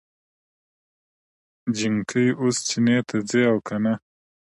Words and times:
جينکۍ 1.75 2.25
اوس 2.39 2.57
چينې 2.67 2.97
ته 3.07 3.17
ځي 3.29 3.43
که 3.67 3.75
نه؟ 3.83 3.93